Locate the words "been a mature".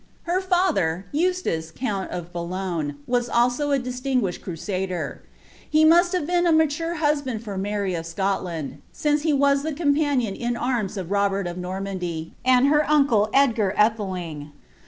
6.25-6.95